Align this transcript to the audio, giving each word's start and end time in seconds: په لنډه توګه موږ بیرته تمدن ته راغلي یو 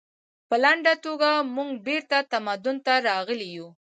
په 0.47 0.55
لنډه 0.63 0.93
توګه 1.05 1.29
موږ 1.55 1.71
بیرته 1.87 2.17
تمدن 2.31 2.77
ته 2.85 2.93
راغلي 3.09 3.49
یو 3.57 3.67